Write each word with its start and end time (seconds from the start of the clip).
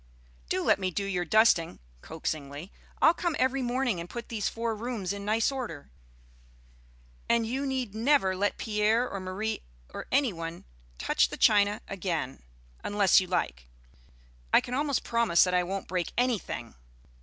Do 0.49 0.63
let 0.63 0.79
me 0.79 0.89
do 0.89 1.03
your 1.05 1.25
dusting," 1.25 1.77
coaxingly; 2.01 2.71
"I'll 3.03 3.13
come 3.13 3.35
every 3.37 3.61
morning 3.61 3.99
and 3.99 4.09
put 4.09 4.29
these 4.29 4.49
four 4.49 4.73
rooms 4.75 5.13
in 5.13 5.23
nice 5.25 5.51
order; 5.51 5.91
and 7.29 7.45
you 7.45 7.67
need 7.67 7.93
never 7.93 8.35
let 8.35 8.57
Pierre 8.57 9.07
or 9.07 9.19
Marie 9.19 9.61
or 9.93 10.07
any 10.11 10.33
one 10.33 10.65
touch 10.97 11.29
the 11.29 11.37
china 11.37 11.81
again, 11.87 12.41
unless 12.83 13.21
you 13.21 13.27
like. 13.27 13.67
I 14.51 14.59
can 14.59 14.73
almost 14.73 15.03
promise 15.03 15.43
that 15.43 15.53
I 15.53 15.61
won't 15.61 15.87
break 15.87 16.11
anything!" 16.17 16.73